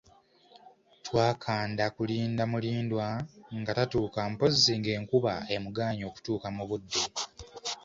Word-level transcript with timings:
Twakanda 1.05 1.85
kulinda 1.95 2.43
Mulindwa 2.51 3.07
nga 3.59 3.71
tatuuka 3.77 4.19
mpozzi 4.31 4.71
ng'enkuba 4.79 5.33
emugaanyi 5.55 6.03
okutuuka 6.09 6.47
mu 6.55 6.63
budde. 6.69 7.01